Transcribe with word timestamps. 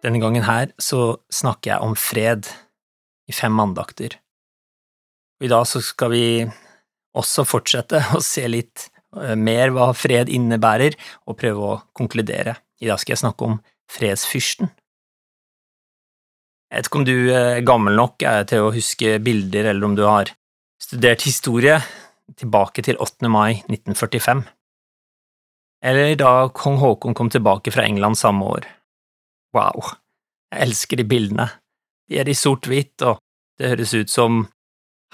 Denne 0.00 0.20
gangen 0.22 0.46
her 0.46 0.72
så 0.80 1.20
snakker 1.32 1.74
jeg 1.74 1.84
om 1.84 1.94
fred 1.98 2.48
i 3.28 3.34
fem 3.36 3.58
andakter. 3.60 4.16
I 5.40 5.48
dag 5.48 5.66
så 5.68 5.82
skal 5.84 6.12
vi 6.12 6.24
også 7.16 7.44
fortsette 7.48 8.00
å 8.16 8.22
se 8.24 8.46
litt 8.48 8.88
eh, 9.16 9.36
mer 9.36 9.74
hva 9.74 9.90
fred 9.96 10.32
innebærer, 10.32 10.96
og 11.28 11.38
prøve 11.40 11.72
å 11.72 11.78
konkludere. 11.96 12.56
I 12.80 12.88
dag 12.88 13.00
skal 13.00 13.16
jeg 13.16 13.24
snakke 13.24 13.48
om 13.48 13.58
fredsfyrsten. 13.90 14.70
Jeg 16.70 16.78
vet 16.78 16.86
ikke 16.86 17.00
om 17.00 17.08
du 17.08 17.16
er 17.34 17.64
gammel 17.66 17.96
nok 17.98 18.22
er 18.22 18.44
til 18.46 18.68
å 18.68 18.74
huske 18.74 19.16
bilder, 19.24 19.72
eller 19.72 19.88
om 19.88 19.96
du 19.98 20.04
har 20.06 20.30
studert 20.80 21.26
historie 21.26 21.80
tilbake 22.38 22.84
til 22.86 23.00
8. 23.02 23.26
mai 23.28 23.58
1945. 23.66 24.44
Eller 25.82 26.14
da 26.20 26.34
kong 26.54 26.78
Haakon 26.78 27.16
kom 27.16 27.32
tilbake 27.32 27.72
fra 27.74 27.82
England 27.88 28.20
samme 28.20 28.46
år. 28.46 28.68
Wow, 29.56 29.82
jeg 30.52 30.68
elsker 30.68 31.00
de 31.00 31.06
bildene. 31.08 31.48
De 32.10 32.20
er 32.20 32.28
i 32.30 32.36
sort-hvitt, 32.38 33.02
og 33.06 33.18
det 33.58 33.72
høres 33.72 33.94
ut 33.94 34.10
som 34.10 34.44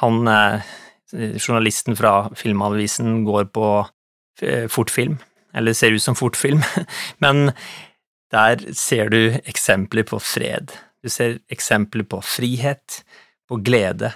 han, 0.00 0.28
eh, 0.28 0.66
journalisten 1.40 1.96
fra 1.96 2.28
Filmavisen, 2.36 3.24
går 3.24 3.48
på 3.52 3.68
eh, 4.42 4.66
fortfilm, 4.68 5.18
eller 5.54 5.72
ser 5.72 5.96
ut 5.96 6.02
som 6.02 6.16
fortfilm, 6.16 6.62
men 7.24 7.52
der 8.32 8.60
ser 8.74 9.08
du 9.08 9.38
eksempler 9.46 10.04
på 10.04 10.20
fred. 10.20 10.72
Du 11.02 11.08
ser 11.08 11.38
eksempler 11.52 12.04
på 12.04 12.20
frihet, 12.24 13.02
på 13.48 13.60
glede. 13.62 14.12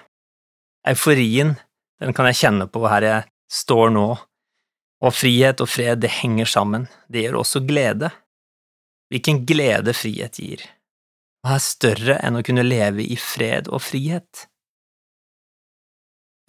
Euforien, 0.88 1.54
den 2.00 2.16
kan 2.16 2.26
jeg 2.26 2.40
kjenne 2.40 2.66
på 2.66 2.82
her 2.90 3.06
jeg 3.06 3.28
står 3.50 3.92
nå, 3.94 4.08
og 5.00 5.14
frihet 5.16 5.62
og 5.62 5.68
fred, 5.70 6.00
det 6.02 6.12
henger 6.20 6.48
sammen, 6.48 6.88
det 7.08 7.24
gjør 7.24 7.40
også 7.40 7.62
glede. 7.64 8.10
Hvilken 9.10 9.42
glede 9.46 9.94
frihet 9.96 10.38
gir. 10.38 10.62
Hva 11.42 11.56
er 11.56 11.64
større 11.64 12.16
enn 12.22 12.38
å 12.38 12.44
kunne 12.46 12.66
leve 12.66 13.02
i 13.02 13.16
fred 13.18 13.70
og 13.72 13.82
frihet? 13.82 14.46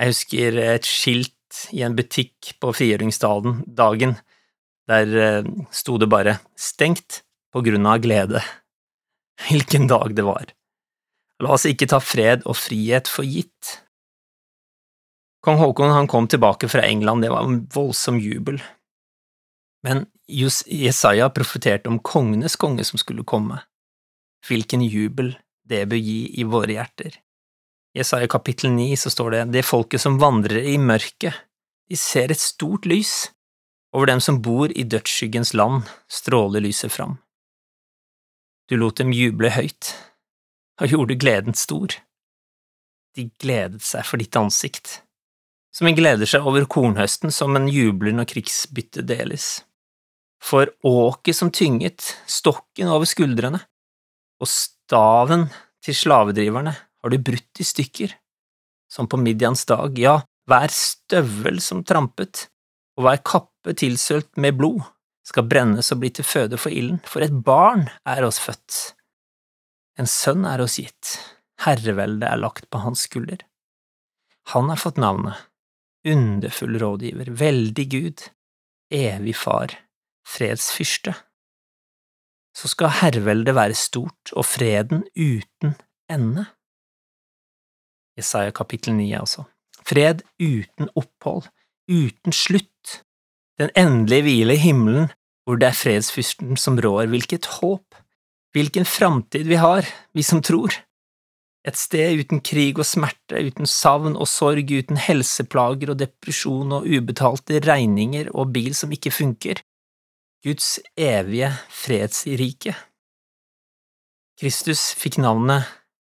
Jeg 0.01 0.13
husker 0.13 0.57
et 0.61 0.87
skilt 0.87 1.61
i 1.75 1.81
en 1.85 1.95
butikk 1.97 2.53
på 2.61 2.71
frigjøringsdagen, 2.75 4.15
der 4.91 5.17
eh, 5.25 5.51
sto 5.73 5.97
det 6.01 6.09
bare 6.11 6.39
stengt 6.59 7.21
på 7.53 7.63
grunn 7.65 7.87
av 7.89 8.01
glede. 8.03 8.41
Hvilken 9.47 9.87
dag 9.89 10.15
det 10.17 10.25
var. 10.27 10.51
La 11.41 11.55
oss 11.55 11.65
ikke 11.65 11.89
ta 11.89 12.01
fred 12.03 12.45
og 12.45 12.57
frihet 12.59 13.09
for 13.09 13.25
gitt. 13.25 13.79
Kong 15.41 15.57
Haakon 15.57 16.07
kom 16.07 16.27
tilbake 16.29 16.69
fra 16.69 16.85
England, 16.85 17.25
det 17.25 17.31
var 17.33 17.47
en 17.47 17.63
voldsom 17.73 18.19
jubel. 18.21 18.61
Men 19.81 20.05
Jesaja 20.31 21.29
profeterte 21.29 21.89
om 21.91 21.99
kongenes 21.99 22.55
konge 22.55 22.85
som 22.87 23.01
skulle 23.01 23.25
komme. 23.27 23.59
Hvilken 24.47 24.81
jubel 24.81 25.35
det 25.67 25.83
bør 25.91 25.99
gi 26.01 26.21
i 26.39 26.47
våre 26.47 26.77
hjerter. 26.77 27.17
I 27.91 27.99
Jesaja 27.99 28.27
kapittel 28.31 28.71
9 28.71 28.95
så 28.97 29.11
står 29.11 29.31
det 29.35 29.45
det 29.57 29.65
folket 29.67 30.01
som 30.01 30.19
vandrer 30.21 30.63
i 30.71 30.77
mørket, 30.79 31.35
de 31.91 31.97
ser 31.99 32.31
et 32.31 32.39
stort 32.39 32.85
lys. 32.87 33.31
Over 33.91 34.07
dem 34.07 34.21
som 34.23 34.37
bor 34.39 34.71
i 34.71 34.85
dødsskyggens 34.87 35.51
land, 35.53 35.89
stråler 36.07 36.63
lyset 36.63 36.93
fram. 36.93 37.17
Du 38.71 38.77
lot 38.79 39.01
dem 39.01 39.11
juble 39.11 39.49
høyt, 39.51 39.89
og 40.79 40.93
gjorde 40.93 41.17
gleden 41.19 41.57
stor. 41.59 41.91
De 43.19 43.27
gledet 43.43 43.83
seg 43.83 44.07
for 44.07 44.23
ditt 44.23 44.37
ansikt, 44.39 45.01
som 45.75 45.89
en 45.89 45.97
gleder 45.99 46.29
seg 46.29 46.47
over 46.47 46.63
kornhøsten 46.63 47.35
som 47.35 47.59
en 47.59 47.67
jubler 47.67 48.15
når 48.15 48.29
krigsbyttet 48.31 49.09
deles. 49.11 49.65
For 50.41 50.71
åket 50.83 51.37
som 51.37 51.51
tynget, 51.53 52.15
stokken 52.25 52.89
over 52.89 53.05
skuldrene, 53.09 53.61
og 54.41 54.49
staven 54.49 55.45
til 55.85 55.97
slavedriverne 55.97 56.73
har 56.73 57.13
du 57.13 57.17
brutt 57.21 57.61
i 57.61 57.65
stykker, 57.65 58.15
som 58.91 59.07
på 59.07 59.19
Midians 59.21 59.63
dag, 59.69 59.97
ja, 59.99 60.17
hver 60.49 60.73
støvel 60.73 61.61
som 61.63 61.83
trampet, 61.87 62.47
og 62.97 63.05
hver 63.05 63.21
kappe 63.25 63.75
tilsølt 63.77 64.33
med 64.41 64.57
blod, 64.57 64.81
skal 65.25 65.45
brennes 65.47 65.91
og 65.93 66.01
bli 66.01 66.09
til 66.17 66.25
føde 66.25 66.57
for 66.59 66.73
ilden, 66.73 66.99
for 67.05 67.23
et 67.23 67.37
barn 67.45 67.85
er 68.09 68.25
oss 68.25 68.41
født. 68.41 68.79
En 70.01 70.09
sønn 70.09 70.47
er 70.49 70.63
oss 70.63 70.79
gitt, 70.81 71.13
herreveldet 71.61 72.25
er 72.27 72.41
lagt 72.41 72.67
på 72.73 72.81
hans 72.81 73.05
skulder. 73.05 73.45
Han 74.55 74.73
har 74.73 74.81
fått 74.81 74.99
navnet 75.01 75.47
Underfull 76.01 76.79
rådgiver, 76.81 77.27
veldig 77.37 77.83
Gud, 77.91 78.23
evig 78.89 79.35
far, 79.37 79.75
fredsfyrste. 80.31 81.13
Så 82.57 82.71
skal 82.71 82.95
herreveldet 83.01 83.55
være 83.55 83.77
stort 83.77 84.33
og 84.33 84.45
freden 84.47 85.05
uten 85.15 85.75
ende. 86.11 86.45
Jesaja 88.19 88.51
kapittel 88.51 88.95
9, 88.97 89.07
altså. 89.19 89.47
Fred 89.87 90.21
uten 90.39 90.91
opphold, 90.95 91.47
uten 91.89 92.35
slutt, 92.35 93.01
den 93.59 93.71
endelige 93.77 94.27
hvile 94.27 94.55
i 94.55 94.61
himmelen 94.61 95.09
hvor 95.45 95.57
det 95.59 95.71
er 95.71 95.77
fredsfyrsten 95.77 96.57
som 96.59 96.77
rår, 96.79 97.09
hvilket 97.11 97.47
håp, 97.57 97.97
hvilken 98.55 98.85
framtid 98.85 99.49
vi 99.49 99.57
har, 99.59 99.87
vi 100.13 100.23
som 100.23 100.41
tror. 100.43 100.75
Et 101.67 101.77
sted 101.77 102.21
uten 102.21 102.41
krig 102.41 102.79
og 102.79 102.87
smerte, 102.87 103.37
uten 103.37 103.69
savn 103.69 104.15
og 104.15 104.29
sorg, 104.29 104.71
uten 104.71 104.97
helseplager 104.97 105.93
og 105.93 105.99
depresjon 105.99 106.77
og 106.77 106.87
ubetalte 106.89 107.61
regninger 107.65 108.31
og 108.33 108.53
bil 108.55 108.73
som 108.77 108.93
ikke 108.93 109.13
funker. 109.13 109.61
Guds 110.41 110.79
evige 110.97 111.51
fredsrike. 111.69 112.73
Kristus 114.41 114.87
fikk 114.97 115.19
navnet 115.21 115.67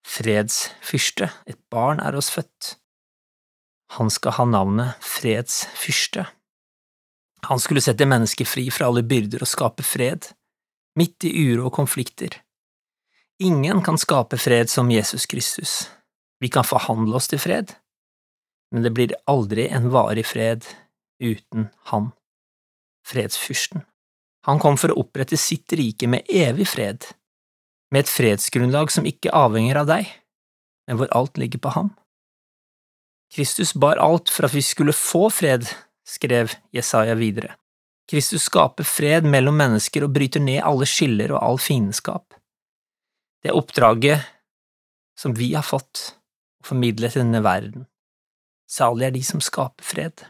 Fredsfyrste, 0.08 1.28
et 1.44 1.58
barn 1.68 2.00
er 2.00 2.16
oss 2.16 2.30
født. 2.32 2.78
Han 3.98 4.08
skal 4.08 4.32
ha 4.38 4.46
navnet 4.48 5.04
Fredsfyrste. 5.04 6.24
Han 7.44 7.60
skulle 7.60 7.84
sette 7.84 8.08
mennesket 8.08 8.48
fri 8.48 8.64
fra 8.72 8.88
alle 8.88 9.04
byrder 9.04 9.44
og 9.44 9.52
skape 9.52 9.84
fred, 9.84 10.30
midt 10.96 11.28
i 11.28 11.34
uro 11.50 11.68
og 11.68 11.76
konflikter. 11.82 12.40
Ingen 13.44 13.84
kan 13.84 14.00
skape 14.00 14.40
fred 14.40 14.72
som 14.72 14.88
Jesus 14.90 15.28
Kristus. 15.28 15.76
Vi 16.40 16.48
kan 16.48 16.64
forhandle 16.64 17.20
oss 17.20 17.28
til 17.28 17.42
fred, 17.42 17.76
men 18.72 18.80
det 18.80 18.96
blir 18.96 19.16
aldri 19.28 19.68
en 19.68 19.92
varig 19.92 20.24
fred 20.24 20.64
uten 21.20 21.68
Han, 21.92 22.14
fredsfyrsten. 23.04 23.84
Han 24.48 24.58
kom 24.62 24.78
for 24.80 24.90
å 24.90 25.02
opprette 25.04 25.38
sitt 25.38 25.72
rike 25.78 26.08
med 26.10 26.26
evig 26.26 26.66
fred, 26.72 27.06
med 27.94 28.04
et 28.04 28.10
fredsgrunnlag 28.10 28.90
som 28.90 29.06
ikke 29.06 29.34
avhenger 29.36 29.82
av 29.82 29.90
deg, 29.90 30.08
men 30.88 30.98
hvor 30.98 31.12
alt 31.14 31.38
ligger 31.38 31.62
på 31.62 31.74
ham. 31.76 31.92
Kristus 33.32 33.72
bar 33.74 34.00
alt 34.02 34.32
for 34.32 34.48
at 34.48 34.54
vi 34.54 34.64
skulle 34.64 34.92
få 34.96 35.28
fred 35.32 35.68
skrev 36.04 36.52
Jesaja 36.74 37.14
videre. 37.14 37.54
Kristus 38.10 38.48
skaper 38.50 38.84
fred 38.84 39.24
mellom 39.24 39.56
mennesker 39.56 40.04
og 40.04 40.12
bryter 40.12 40.42
ned 40.42 40.60
alle 40.66 40.88
skiller 40.90 41.32
og 41.32 41.40
all 41.40 41.60
fiendskap. 41.62 42.34
Det 43.42 43.52
er 43.52 43.56
oppdraget 43.56 44.26
som 45.18 45.34
vi 45.38 45.52
har 45.54 45.64
fått 45.64 46.12
å 46.60 46.68
formidle 46.72 47.08
til 47.08 47.24
denne 47.24 47.40
verden. 47.44 47.86
Salig 48.68 49.08
er 49.08 49.14
de 49.14 49.22
som 49.24 49.40
skaper 49.44 49.86
fred. 49.86 50.26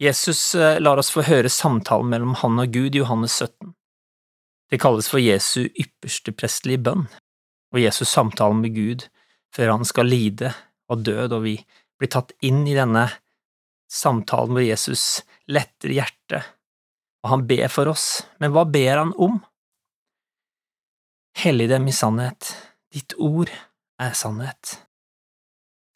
Jesus 0.00 0.54
eh, 0.54 0.80
lar 0.80 1.00
oss 1.00 1.12
få 1.14 1.24
høre 1.26 1.50
samtalen 1.52 2.10
mellom 2.12 2.36
han 2.40 2.60
og 2.62 2.72
Gud 2.74 2.94
i 2.94 3.02
Johannes 3.02 3.36
17. 3.38 3.74
Det 4.72 4.80
kalles 4.80 5.08
for 5.12 5.20
Jesu 5.20 5.66
ypperste 5.68 6.32
prestelige 6.32 6.80
bønn, 6.88 7.04
og 7.72 7.80
Jesus 7.80 8.08
samtalen 8.08 8.62
med 8.64 8.76
Gud 8.76 9.06
før 9.52 9.74
han 9.76 9.84
skal 9.84 10.08
lide 10.08 10.54
og 10.88 11.04
død 11.04 11.36
og 11.36 11.44
vi 11.44 11.58
blir 12.00 12.10
tatt 12.12 12.32
inn 12.44 12.64
i 12.66 12.76
denne 12.76 13.06
samtalen 13.92 14.56
hvor 14.56 14.64
Jesus 14.64 15.22
letter 15.52 15.92
hjertet, 15.92 16.46
og 17.22 17.34
han 17.34 17.44
ber 17.46 17.68
for 17.72 17.92
oss, 17.92 18.24
men 18.40 18.54
hva 18.54 18.64
ber 18.68 18.96
han 18.98 19.12
om? 19.20 19.36
Hellig 21.38 21.68
dem 21.70 21.86
i 21.88 21.94
sannhet, 21.96 22.54
ditt 22.92 23.14
ord 23.20 23.52
er 24.00 24.16
sannhet. 24.16 24.78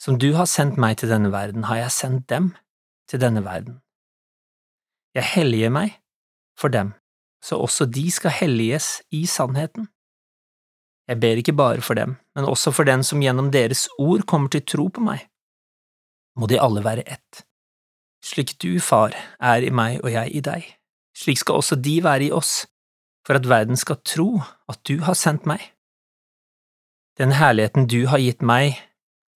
Som 0.01 0.21
du 0.21 0.31
har 0.37 0.49
sendt 0.51 0.79
meg 0.81 1.01
til 1.01 1.11
denne 1.11 1.33
verden, 1.33 1.67
har 1.67 1.81
jeg 1.81 1.97
sendt 1.97 2.29
dem 2.33 2.53
til 3.11 3.21
denne 3.23 3.43
verden. 3.45 3.81
Jeg 5.17 5.25
helliger 5.33 5.73
meg 5.73 5.95
for 6.61 6.73
dem, 6.73 6.93
så 7.41 7.57
også 7.57 7.87
de 7.89 8.05
skal 8.13 8.35
helliges 8.37 9.01
i 9.17 9.23
sannheten. 9.31 9.89
Jeg 11.09 11.21
ber 11.23 11.41
ikke 11.41 11.55
bare 11.57 11.81
for 11.81 11.97
dem, 11.97 12.17
men 12.35 12.45
også 12.45 12.73
for 12.75 12.85
den 12.85 13.05
som 13.07 13.23
gjennom 13.23 13.49
deres 13.55 13.87
ord 13.99 14.27
kommer 14.29 14.53
til 14.53 14.65
tro 14.67 14.89
på 14.93 15.05
meg. 15.07 15.23
Må 16.37 16.51
de 16.51 16.61
alle 16.61 16.83
være 16.85 17.07
ett, 17.09 17.47
slik 18.21 18.57
du, 18.61 18.77
Far, 18.83 19.15
er 19.41 19.65
i 19.65 19.73
meg 19.73 20.03
og 20.03 20.11
jeg 20.13 20.35
i 20.37 20.43
deg, 20.45 20.67
slik 21.17 21.41
skal 21.41 21.63
også 21.63 21.79
de 21.81 21.97
være 22.05 22.29
i 22.29 22.35
oss, 22.35 22.67
for 23.25 23.39
at 23.39 23.49
verden 23.49 23.79
skal 23.81 24.03
tro 24.05 24.43
at 24.69 24.83
du 24.85 25.01
har 25.07 25.17
sendt 25.17 25.49
meg. 25.49 25.63
Den 27.17 27.33
herligheten 27.33 27.89
du 27.89 28.03
har 28.11 28.21
gitt 28.21 28.45
meg, 28.45 28.77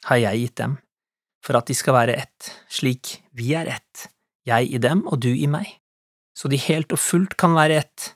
har 0.04 0.20
jeg 0.20 0.44
gitt 0.44 0.58
dem, 0.60 0.76
for 1.40 1.56
at 1.56 1.70
de 1.70 1.76
skal 1.78 1.96
være 1.96 2.18
ett, 2.20 2.50
slik 2.68 3.22
vi 3.32 3.54
er 3.56 3.70
ett, 3.78 4.10
jeg 4.50 4.72
i 4.74 4.80
dem 4.82 5.04
og 5.08 5.22
du 5.24 5.30
i 5.32 5.48
meg, 5.50 5.68
så 6.36 6.50
de 6.50 6.60
helt 6.60 6.92
og 6.94 7.00
fullt 7.02 7.36
kan 7.40 7.56
være 7.56 7.80
ett, 7.82 8.10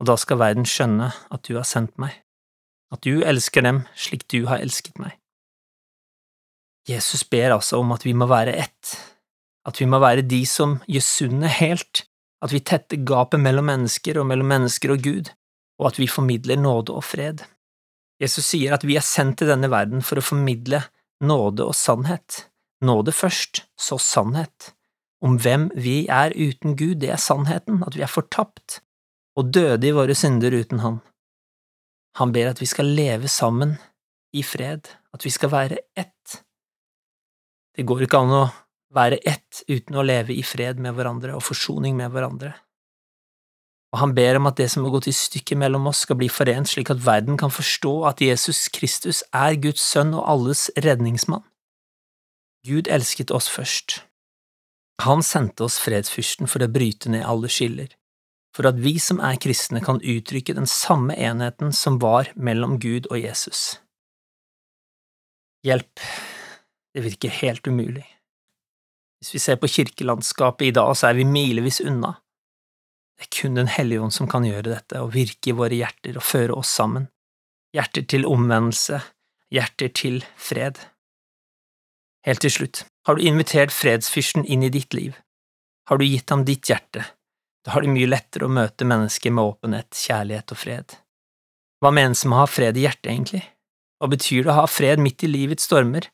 og 0.00 0.08
da 0.10 0.16
skal 0.20 0.40
verden 0.40 0.66
skjønne 0.68 1.10
at 1.12 1.44
du 1.46 1.56
har 1.58 1.66
sendt 1.68 1.96
meg. 1.98 2.20
at 2.94 3.02
du 3.02 3.24
elsker 3.26 3.64
dem 3.64 3.80
slik 3.98 4.22
du 4.30 4.44
har 4.46 4.60
elsket 4.62 5.00
meg. 5.02 5.16
Jesus 6.86 7.24
ber 7.26 7.56
altså 7.56 7.80
om 7.82 7.90
at 7.90 8.04
vi 8.06 8.12
må 8.14 8.28
være 8.30 8.52
ett, 8.54 8.92
at 9.66 9.80
vi 9.80 9.88
må 9.88 9.98
være 9.98 10.22
de 10.22 10.42
som 10.46 10.76
gjør 10.86 11.02
sundet 11.02 11.56
helt, 11.58 12.04
at 12.44 12.52
vi 12.52 12.60
tetter 12.60 13.00
gapet 13.08 13.40
mellom 13.40 13.66
mennesker 13.70 14.20
og 14.20 14.28
mellom 14.28 14.52
mennesker 14.52 14.92
og 14.94 15.02
Gud, 15.02 15.32
og 15.80 15.88
at 15.90 15.98
vi 15.98 16.10
formidler 16.10 16.60
nåde 16.60 16.94
og 16.94 17.06
fred. 17.08 17.42
Jesus 18.22 18.52
sier 18.52 18.76
at 18.76 18.84
vi 18.86 18.98
er 19.00 19.06
sendt 19.06 19.40
til 19.40 19.50
denne 19.50 19.72
verden 19.72 20.04
for 20.04 20.20
å 20.20 20.24
formidle 20.24 20.84
nåde 21.24 21.66
og 21.66 21.74
sannhet. 21.74 22.44
Nåde 22.84 23.14
først, 23.16 23.64
så 23.80 23.98
sannhet. 23.98 24.73
Om 25.24 25.38
hvem 25.40 25.70
vi 25.72 26.04
er 26.12 26.34
uten 26.36 26.76
Gud, 26.76 26.98
det 27.00 27.10
er 27.14 27.20
sannheten, 27.20 27.80
at 27.86 27.96
vi 27.96 28.04
er 28.04 28.12
fortapt 28.12 28.82
og 29.38 29.50
døde 29.54 29.88
i 29.88 29.94
våre 29.94 30.14
synder 30.14 30.54
uten 30.54 30.82
Han. 30.84 31.00
Han 32.20 32.32
ber 32.34 32.52
at 32.52 32.60
vi 32.60 32.68
skal 32.70 32.92
leve 32.94 33.28
sammen 33.28 33.74
i 34.34 34.42
fred, 34.46 34.86
at 35.14 35.24
vi 35.24 35.30
skal 35.30 35.50
være 35.50 35.80
ett. 35.98 36.42
Det 37.74 37.86
går 37.86 38.04
ikke 38.04 38.20
an 38.20 38.34
å 38.36 38.44
være 38.94 39.18
ett 39.26 39.64
uten 39.66 39.96
å 39.98 40.04
leve 40.06 40.36
i 40.36 40.44
fred 40.46 40.78
med 40.78 40.94
hverandre 40.94 41.34
og 41.34 41.42
forsoning 41.42 41.96
med 41.98 42.12
hverandre. 42.14 42.52
Og 43.94 44.00
han 44.02 44.14
ber 44.14 44.38
om 44.38 44.48
at 44.50 44.58
det 44.58 44.68
som 44.70 44.86
har 44.86 44.94
gått 44.94 45.08
i 45.10 45.14
stykker 45.14 45.58
mellom 45.58 45.86
oss, 45.90 46.02
skal 46.02 46.18
bli 46.18 46.28
forent 46.30 46.70
slik 46.70 46.90
at 46.90 47.02
verden 47.02 47.38
kan 47.38 47.50
forstå 47.54 47.92
at 48.10 48.22
Jesus 48.22 48.66
Kristus 48.74 49.22
er 49.34 49.54
Guds 49.62 49.82
sønn 49.82 50.14
og 50.14 50.26
alles 50.30 50.66
redningsmann. 50.82 51.44
Gud 52.66 52.90
elsket 52.90 53.30
oss 53.34 53.46
først. 53.50 54.00
Han 55.02 55.22
sendte 55.22 55.66
oss 55.66 55.80
fredsfyrsten 55.82 56.48
for 56.50 56.62
å 56.62 56.70
bryte 56.70 57.10
ned 57.10 57.26
alle 57.26 57.50
skiller, 57.50 57.90
for 58.54 58.68
at 58.70 58.78
vi 58.78 58.94
som 59.02 59.18
er 59.18 59.40
kristne 59.42 59.82
kan 59.82 59.98
uttrykke 59.98 60.54
den 60.54 60.68
samme 60.70 61.16
enheten 61.18 61.74
som 61.74 61.98
var 62.02 62.30
mellom 62.36 62.78
Gud 62.78 63.08
og 63.10 63.18
Jesus. 63.18 63.80
Hjelp, 65.66 66.00
det 66.94 67.02
virker 67.02 67.32
helt 67.40 67.66
umulig. 67.66 68.04
Hvis 69.18 69.34
vi 69.34 69.40
ser 69.40 69.56
på 69.56 69.70
kirkelandskapet 69.72 70.68
i 70.68 70.74
dag, 70.76 70.92
så 70.96 71.08
er 71.08 71.18
vi 71.18 71.24
milevis 71.24 71.80
unna. 71.80 72.12
Det 73.16 73.26
er 73.26 73.34
kun 73.40 73.54
Den 73.54 73.70
hellige 73.70 74.02
ånd 74.04 74.12
som 74.12 74.28
kan 74.28 74.44
gjøre 74.44 74.68
dette, 74.74 75.00
og 75.00 75.14
virke 75.14 75.50
i 75.50 75.56
våre 75.56 75.74
hjerter 75.74 76.18
og 76.18 76.26
føre 76.26 76.58
oss 76.58 76.70
sammen. 76.76 77.08
Hjerter 77.74 78.04
til 78.10 78.26
omvendelse, 78.26 79.00
hjerter 79.50 79.88
til 79.96 80.20
fred. 80.36 80.78
Helt 82.24 82.40
til 82.40 82.52
slutt, 82.52 82.84
har 83.04 83.16
du 83.16 83.24
invitert 83.26 83.72
fredsfyrsten 83.74 84.46
inn 84.48 84.64
i 84.64 84.72
ditt 84.72 84.96
liv? 84.96 85.16
Har 85.90 86.00
du 86.00 86.06
gitt 86.06 86.30
ham 86.32 86.46
ditt 86.48 86.70
hjerte? 86.70 87.04
Da 87.64 87.74
har 87.74 87.84
du 87.84 87.90
mye 87.92 88.08
lettere 88.08 88.48
å 88.48 88.52
møte 88.52 88.86
mennesker 88.88 89.32
med 89.32 89.44
åpenhet, 89.44 89.92
kjærlighet 89.92 90.54
og 90.54 90.60
fred. 90.60 90.94
Hva 91.84 91.92
menes 91.92 92.24
med 92.24 92.36
å 92.36 92.42
ha 92.42 92.48
fred 92.48 92.78
i 92.80 92.86
hjertet, 92.86 93.10
egentlig? 93.12 93.42
Hva 94.00 94.08
betyr 94.12 94.44
det 94.44 94.52
å 94.52 94.60
ha 94.62 94.66
fred 94.68 95.02
midt 95.04 95.24
i 95.24 95.28
livets 95.28 95.68
stormer? 95.68 96.08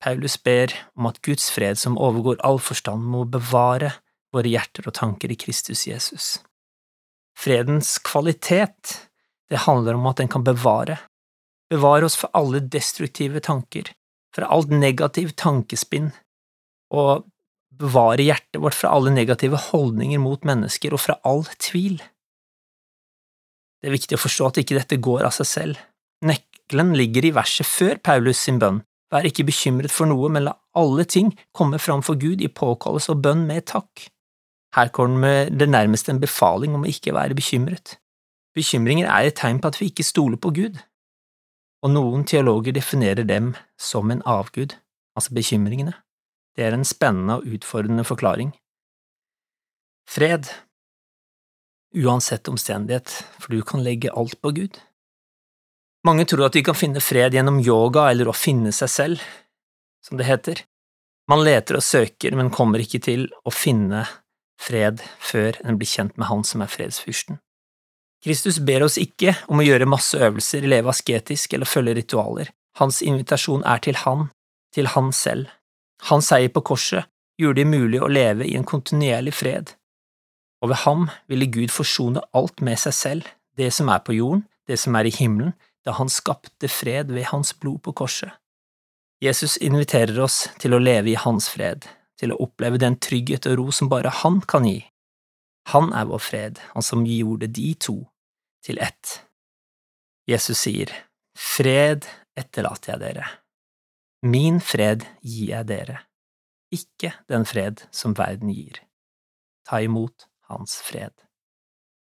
Paulus 0.00 0.38
ber 0.40 0.72
om 0.96 1.08
at 1.10 1.20
Guds 1.26 1.50
fred, 1.52 1.76
som 1.80 1.98
overgår 2.00 2.40
all 2.46 2.60
forstand, 2.62 3.04
må 3.04 3.24
bevare 3.28 3.92
våre 4.32 4.48
hjerter 4.48 4.88
og 4.88 4.96
tanker 4.96 5.32
i 5.32 5.38
Kristus 5.40 5.86
Jesus. 5.88 6.38
Fredens 7.38 7.96
kvalitet, 8.04 8.96
det 9.52 9.64
handler 9.64 9.98
om 9.98 10.08
at 10.08 10.20
den 10.22 10.32
kan 10.32 10.44
bevare, 10.46 10.98
bevare 11.68 12.08
oss 12.08 12.16
for 12.16 12.32
alle 12.36 12.60
destruktive 12.64 13.40
tanker, 13.44 13.92
for 14.34 14.46
alt 14.46 14.72
negativ 14.72 15.34
tankespinn, 15.40 16.12
og 16.94 17.26
bevare 17.78 18.24
hjertet 18.26 18.60
vårt 18.62 18.76
fra 18.76 18.92
alle 18.96 19.12
negative 19.14 19.58
holdninger 19.68 20.20
mot 20.22 20.46
mennesker 20.48 20.94
og 20.96 21.02
fra 21.04 21.18
all 21.28 21.44
tvil. 21.62 22.00
Det 23.78 23.90
er 23.90 23.94
viktig 23.94 24.18
å 24.18 24.24
forstå 24.24 24.50
at 24.50 24.60
ikke 24.64 24.78
dette 24.80 24.98
går 25.02 25.26
av 25.28 25.36
seg 25.36 25.48
selv. 25.48 25.82
Nøkkelen 26.26 26.96
ligger 26.98 27.28
i 27.28 27.34
verset 27.36 27.68
før 27.68 28.00
Paulus 28.02 28.40
sin 28.42 28.58
bønn, 28.58 28.82
Vær 29.08 29.24
ikke 29.24 29.46
bekymret 29.48 29.92
for 29.92 30.08
noe, 30.08 30.28
men 30.28 30.44
la 30.44 30.54
alle 30.76 31.06
ting 31.08 31.30
komme 31.56 31.80
fram 31.80 32.02
for 32.04 32.20
Gud 32.20 32.42
i 32.44 32.50
påkallelse 32.52 33.14
og 33.14 33.22
bønn 33.24 33.46
med 33.48 33.64
takk. 33.70 34.04
Her 34.76 34.90
kommer 34.92 35.48
det 35.48 35.70
nærmest 35.70 36.10
en 36.12 36.20
befaling 36.20 36.74
om 36.76 36.84
å 36.84 36.90
ikke 36.90 37.14
være 37.16 37.36
bekymret. 37.38 37.96
Bekymringer 38.56 39.08
er 39.08 39.30
et 39.30 39.38
tegn 39.40 39.62
på 39.62 39.70
at 39.70 39.78
vi 39.80 39.88
ikke 39.88 40.04
stoler 40.04 40.40
på 40.40 40.52
Gud, 40.58 40.76
og 41.84 41.92
noen 41.94 42.24
teologer 42.26 42.74
definerer 42.74 43.26
dem 43.26 43.52
som 43.78 44.10
en 44.10 44.22
avgud, 44.26 44.74
altså 45.18 45.34
bekymringene. 45.34 45.94
Det 46.58 46.66
er 46.66 46.74
en 46.74 46.86
spennende 46.86 47.38
og 47.38 47.46
utfordrende 47.54 48.04
forklaring. 48.06 48.52
Fred, 50.08 50.48
uansett 51.94 52.48
omstendighet, 52.50 53.12
for 53.38 53.54
du 53.54 53.62
kan 53.62 53.84
legge 53.84 54.10
alt 54.10 54.40
på 54.42 54.54
Gud. 54.56 54.80
Mange 56.06 56.24
tror 56.26 56.46
at 56.48 56.56
de 56.56 56.64
kan 56.66 56.78
finne 56.78 57.02
fred 57.02 57.34
gjennom 57.36 57.60
yoga 57.62 58.08
eller 58.10 58.30
å 58.30 58.36
finne 58.36 58.72
seg 58.74 58.90
selv, 58.90 59.28
som 60.04 60.18
det 60.18 60.28
heter. 60.28 60.62
Man 61.28 61.44
leter 61.44 61.78
og 61.78 61.84
søker, 61.84 62.34
men 62.38 62.54
kommer 62.54 62.80
ikke 62.82 63.02
til 63.04 63.26
å 63.44 63.52
finne 63.52 64.06
fred 64.58 65.02
før 65.20 65.58
en 65.64 65.78
blir 65.78 65.90
kjent 65.90 66.16
med 66.16 66.30
Han 66.30 66.46
som 66.46 66.64
er 66.64 66.72
fredsfyrsten. 66.72 67.38
Kristus 68.24 68.58
ber 68.58 68.82
oss 68.86 68.98
ikke 68.98 69.36
om 69.46 69.60
å 69.60 69.66
gjøre 69.66 69.88
masse 69.88 70.18
øvelser, 70.18 70.66
leve 70.66 70.90
asketisk 70.90 71.54
eller 71.54 71.70
følge 71.70 71.94
ritualer. 72.00 72.50
Hans 72.78 73.00
invitasjon 73.02 73.62
er 73.66 73.82
til 73.82 73.98
Han, 74.04 74.28
til 74.74 74.90
Han 74.94 75.12
selv. 75.12 75.46
Hans 76.10 76.30
seier 76.30 76.50
på 76.54 76.62
korset 76.62 77.06
gjorde 77.38 77.62
det 77.62 77.70
mulig 77.70 78.00
å 78.02 78.10
leve 78.10 78.46
i 78.46 78.56
en 78.58 78.66
kontinuerlig 78.66 79.34
fred, 79.34 79.72
og 80.62 80.72
ved 80.72 80.80
ham 80.84 81.06
ville 81.30 81.46
Gud 81.46 81.70
forsone 81.70 82.22
alt 82.34 82.62
med 82.64 82.78
seg 82.82 82.94
selv, 82.94 83.28
det 83.58 83.70
som 83.74 83.90
er 83.90 84.02
på 84.02 84.16
jorden, 84.16 84.44
det 84.66 84.78
som 84.78 84.96
er 84.98 85.06
i 85.06 85.14
himmelen, 85.14 85.54
da 85.86 85.94
han 85.98 86.10
skapte 86.10 86.68
fred 86.70 87.12
ved 87.14 87.30
hans 87.30 87.54
blod 87.54 87.80
på 87.86 87.94
korset. 88.02 88.30
Jesus 89.22 89.56
inviterer 89.56 90.18
oss 90.22 90.46
til 90.62 90.74
å 90.74 90.82
leve 90.82 91.10
i 91.10 91.18
hans 91.18 91.48
fred, 91.50 91.86
til 92.18 92.34
å 92.34 92.40
oppleve 92.42 92.78
den 92.78 92.98
trygghet 93.02 93.46
og 93.50 93.58
ro 93.58 93.66
som 93.74 93.90
bare 93.90 94.12
han 94.22 94.40
kan 94.46 94.66
gi. 94.66 94.82
Han 95.68 95.92
er 95.92 96.06
vår 96.08 96.22
fred, 96.22 96.60
han 96.72 96.84
som 96.84 97.04
gjorde 97.04 97.50
de 97.52 97.72
to 97.76 97.98
til 98.64 98.80
ett. 98.80 99.18
Jesus 100.28 100.62
sier, 100.64 100.92
Fred 101.38 102.06
etterlater 102.38 102.94
jeg 102.94 103.02
dere. 103.02 103.26
Min 104.26 104.58
fred 104.64 105.04
gir 105.22 105.52
jeg 105.52 105.68
dere, 105.68 106.00
ikke 106.74 107.12
den 107.30 107.44
fred 107.46 107.84
som 107.94 108.16
verden 108.18 108.50
gir. 108.50 108.80
Ta 109.68 109.82
imot 109.84 110.26
hans 110.48 110.78
fred. 110.82 111.12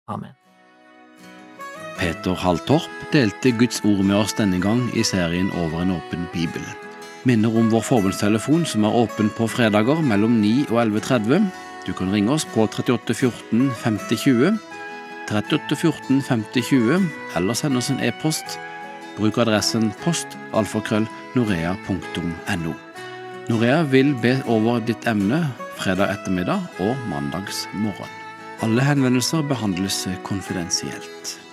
Amen. 0.08 0.38
Peter 2.00 2.38
Halltorp 2.40 2.88
delte 3.12 3.52
Guds 3.60 3.82
ord 3.84 4.06
med 4.06 4.16
oss 4.16 4.38
denne 4.38 4.62
gang 4.64 4.86
i 4.96 5.04
serien 5.04 5.50
Over 5.60 5.82
en 5.84 5.98
åpen 5.98 6.30
bibel. 6.32 6.64
Minner 7.28 7.52
om 7.60 7.68
vår 7.74 7.84
forbundstelefon 7.84 8.64
som 8.70 8.86
er 8.88 8.96
åpen 8.96 9.28
på 9.36 9.50
fredager 9.52 10.00
mellom 10.06 10.38
9 10.40 10.70
og 10.70 10.80
11.30. 10.86 11.50
Du 11.86 11.94
kan 11.94 12.12
ringe 12.14 12.32
oss 12.36 12.46
på 12.46 12.68
38 12.68 13.14
14 13.14 13.72
50 13.84 14.18
20, 14.18 14.58
38 15.30 15.76
14 15.76 16.22
50 16.22 16.62
20, 16.62 17.10
eller 17.38 17.54
sende 17.54 17.78
oss 17.78 17.90
en 17.94 18.04
e-post. 18.04 18.60
Bruk 19.18 19.38
adressen 19.42 19.92
postalfakrøll.norea.no. 20.04 22.74
Norea 23.50 23.82
vil 23.90 24.14
be 24.22 24.44
over 24.48 24.80
ditt 24.86 25.08
emne 25.10 25.48
fredag 25.80 26.10
ettermiddag 26.14 26.60
og 26.84 26.96
mandags 27.10 27.68
morgen. 27.74 28.10
Alle 28.62 28.84
henvendelser 28.84 29.42
behandles 29.48 30.08
konfidensielt. 30.28 31.49